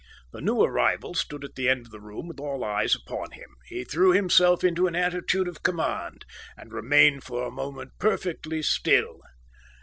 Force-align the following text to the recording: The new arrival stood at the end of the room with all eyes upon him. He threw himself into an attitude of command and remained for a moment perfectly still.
The 0.31 0.41
new 0.41 0.59
arrival 0.63 1.13
stood 1.13 1.43
at 1.45 1.53
the 1.53 1.69
end 1.69 1.85
of 1.85 1.91
the 1.91 1.99
room 2.01 2.27
with 2.27 2.39
all 2.39 2.63
eyes 2.63 2.95
upon 2.95 3.33
him. 3.33 3.49
He 3.67 3.83
threw 3.83 4.13
himself 4.13 4.63
into 4.63 4.87
an 4.87 4.95
attitude 4.95 5.47
of 5.47 5.61
command 5.61 6.25
and 6.57 6.73
remained 6.73 7.23
for 7.23 7.45
a 7.45 7.51
moment 7.51 7.91
perfectly 7.99 8.63
still. 8.63 9.21